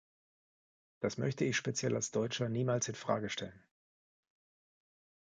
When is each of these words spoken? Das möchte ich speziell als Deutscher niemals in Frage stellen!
Das 0.99 1.19
möchte 1.19 1.45
ich 1.45 1.55
speziell 1.55 1.93
als 1.95 2.09
Deutscher 2.09 2.49
niemals 2.49 2.87
in 2.89 2.95
Frage 2.95 3.29
stellen! 3.29 3.63